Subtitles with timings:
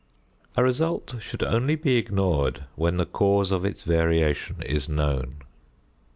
[0.57, 5.43] A result should only be ignored when the cause of its variation is known.